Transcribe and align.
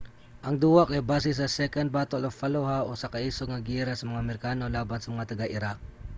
ang 0.45 0.55
duwa 0.63 0.83
kay 0.89 1.01
base 1.11 1.29
sa 1.37 1.53
second 1.59 1.87
battle 1.95 2.23
of 2.27 2.37
fallujah 2.41 2.85
usa 2.93 3.07
ka 3.13 3.19
isog 3.29 3.47
nga 3.49 3.63
giyera 3.67 3.93
sa 3.95 4.07
mga 4.09 4.21
amerikano 4.25 4.63
laban 4.77 4.99
sa 5.01 5.13
mga 5.13 5.27
taga-iraq 5.31 5.77